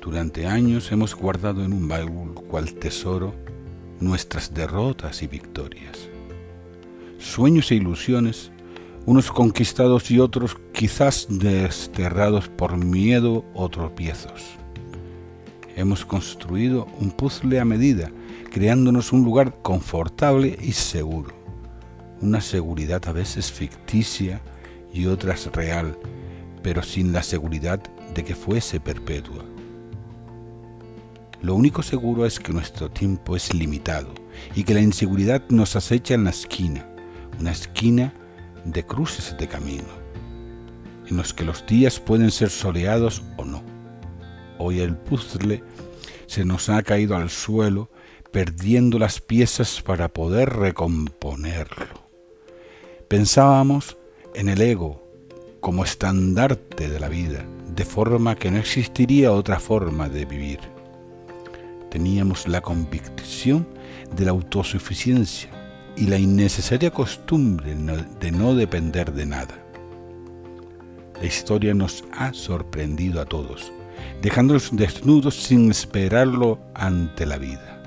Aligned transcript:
Durante 0.00 0.46
años 0.46 0.92
hemos 0.92 1.14
guardado 1.14 1.64
en 1.64 1.72
un 1.72 1.88
baúl 1.88 2.34
cual 2.34 2.72
tesoro 2.74 3.34
nuestras 4.00 4.54
derrotas 4.54 5.22
y 5.22 5.26
victorias. 5.26 6.08
Sueños 7.18 7.70
e 7.72 7.74
ilusiones, 7.74 8.52
unos 9.06 9.32
conquistados 9.32 10.10
y 10.10 10.20
otros 10.20 10.56
quizás 10.72 11.26
desterrados 11.28 12.48
por 12.48 12.76
miedo 12.76 13.44
o 13.54 13.68
tropiezos. 13.68 14.56
Hemos 15.74 16.04
construido 16.04 16.86
un 17.00 17.10
puzzle 17.10 17.58
a 17.58 17.64
medida, 17.64 18.10
creándonos 18.50 19.12
un 19.12 19.24
lugar 19.24 19.62
confortable 19.62 20.56
y 20.60 20.72
seguro. 20.72 21.32
Una 22.20 22.40
seguridad 22.40 23.02
a 23.06 23.12
veces 23.12 23.50
ficticia 23.50 24.40
y 24.92 25.06
otras 25.06 25.46
real, 25.52 25.98
pero 26.62 26.82
sin 26.82 27.12
la 27.12 27.22
seguridad 27.22 27.80
de 28.14 28.24
que 28.24 28.34
fuese 28.34 28.80
perpetua. 28.80 29.44
Lo 31.40 31.54
único 31.54 31.82
seguro 31.82 32.26
es 32.26 32.40
que 32.40 32.52
nuestro 32.52 32.90
tiempo 32.90 33.36
es 33.36 33.54
limitado 33.54 34.12
y 34.56 34.64
que 34.64 34.74
la 34.74 34.80
inseguridad 34.80 35.42
nos 35.48 35.76
acecha 35.76 36.14
en 36.14 36.24
la 36.24 36.30
esquina, 36.30 36.88
una 37.38 37.52
esquina 37.52 38.12
de 38.64 38.84
cruces 38.84 39.36
de 39.38 39.46
camino, 39.46 39.88
en 41.08 41.16
los 41.16 41.32
que 41.32 41.44
los 41.44 41.64
días 41.64 42.00
pueden 42.00 42.32
ser 42.32 42.50
soleados 42.50 43.22
o 43.36 43.44
no. 43.44 43.62
Hoy 44.58 44.80
el 44.80 44.96
puzzle 44.96 45.62
se 46.26 46.44
nos 46.44 46.68
ha 46.68 46.82
caído 46.82 47.16
al 47.16 47.30
suelo, 47.30 47.88
perdiendo 48.32 48.98
las 48.98 49.20
piezas 49.20 49.80
para 49.80 50.08
poder 50.08 50.50
recomponerlo. 50.50 52.08
Pensábamos 53.08 53.96
en 54.34 54.48
el 54.48 54.60
ego 54.60 55.08
como 55.60 55.84
estandarte 55.84 56.88
de 56.88 57.00
la 57.00 57.08
vida, 57.08 57.44
de 57.74 57.84
forma 57.84 58.34
que 58.34 58.50
no 58.50 58.58
existiría 58.58 59.32
otra 59.32 59.60
forma 59.60 60.08
de 60.08 60.24
vivir. 60.24 60.77
Teníamos 61.90 62.46
la 62.46 62.60
convicción 62.60 63.66
de 64.14 64.24
la 64.24 64.30
autosuficiencia 64.32 65.50
y 65.96 66.06
la 66.06 66.18
innecesaria 66.18 66.90
costumbre 66.90 67.74
de 67.74 68.30
no 68.30 68.54
depender 68.54 69.12
de 69.12 69.26
nada. 69.26 69.58
La 71.20 71.26
historia 71.26 71.74
nos 71.74 72.04
ha 72.12 72.32
sorprendido 72.32 73.20
a 73.20 73.24
todos, 73.24 73.72
dejándonos 74.22 74.70
desnudos 74.72 75.34
sin 75.34 75.70
esperarlo 75.70 76.60
ante 76.74 77.26
la 77.26 77.38
vida. 77.38 77.82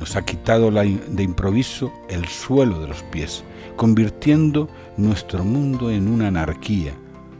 Nos 0.00 0.16
ha 0.16 0.24
quitado 0.24 0.70
de 0.70 1.22
improviso 1.22 1.92
el 2.08 2.26
suelo 2.26 2.80
de 2.80 2.88
los 2.88 3.02
pies, 3.04 3.44
convirtiendo 3.76 4.68
nuestro 4.96 5.44
mundo 5.44 5.90
en 5.90 6.08
una 6.08 6.28
anarquía, 6.28 6.94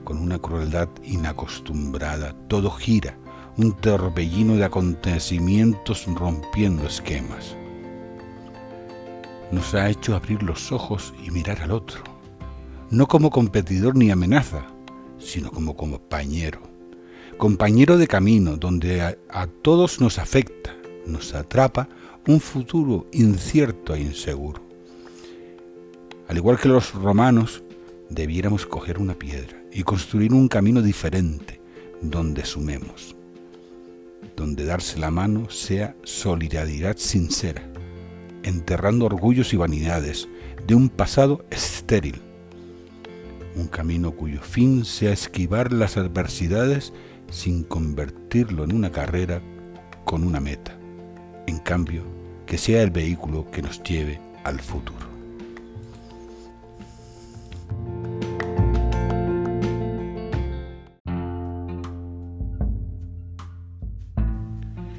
con 0.04 0.18
una 0.18 0.38
crueldad 0.38 0.88
inacostumbrada. 1.04 2.34
Todo 2.48 2.70
gira, 2.70 3.16
un 3.58 3.72
torbellino 3.72 4.54
de 4.54 4.64
acontecimientos 4.64 6.06
rompiendo 6.06 6.86
esquemas. 6.86 7.56
Nos 9.50 9.74
ha 9.74 9.90
hecho 9.90 10.14
abrir 10.14 10.44
los 10.44 10.70
ojos 10.70 11.12
y 11.26 11.32
mirar 11.32 11.60
al 11.62 11.72
otro, 11.72 12.04
no 12.90 13.08
como 13.08 13.30
competidor 13.30 13.96
ni 13.96 14.12
amenaza, 14.12 14.64
sino 15.18 15.50
como 15.50 15.76
compañero. 15.76 16.60
Compañero 17.36 17.98
de 17.98 18.06
camino 18.06 18.56
donde 18.56 19.02
a, 19.02 19.18
a 19.28 19.48
todos 19.48 20.00
nos 20.00 20.20
afecta, 20.20 20.76
nos 21.04 21.34
atrapa 21.34 21.88
un 22.28 22.38
futuro 22.38 23.08
incierto 23.12 23.96
e 23.96 24.02
inseguro. 24.02 24.62
Al 26.28 26.36
igual 26.36 26.60
que 26.60 26.68
los 26.68 26.94
romanos, 26.94 27.64
debiéramos 28.08 28.66
coger 28.66 28.98
una 28.98 29.14
piedra 29.14 29.60
y 29.72 29.82
construir 29.82 30.32
un 30.32 30.46
camino 30.46 30.80
diferente 30.80 31.60
donde 32.00 32.44
sumemos, 32.44 33.16
donde 34.36 34.64
darse 34.64 34.98
la 34.98 35.10
mano 35.10 35.50
sea 35.50 35.94
solidaridad 36.04 36.96
sincera, 36.96 37.62
enterrando 38.42 39.06
orgullos 39.06 39.52
y 39.52 39.56
vanidades 39.56 40.28
de 40.66 40.74
un 40.74 40.88
pasado 40.88 41.44
estéril, 41.50 42.20
un 43.56 43.66
camino 43.66 44.12
cuyo 44.12 44.40
fin 44.40 44.84
sea 44.84 45.12
esquivar 45.12 45.72
las 45.72 45.96
adversidades 45.96 46.92
sin 47.30 47.64
convertirlo 47.64 48.64
en 48.64 48.74
una 48.74 48.92
carrera 48.92 49.42
con 50.04 50.24
una 50.24 50.40
meta, 50.40 50.78
en 51.46 51.58
cambio 51.58 52.04
que 52.46 52.58
sea 52.58 52.82
el 52.82 52.90
vehículo 52.90 53.50
que 53.50 53.62
nos 53.62 53.82
lleve 53.82 54.20
al 54.44 54.60
futuro. 54.60 55.17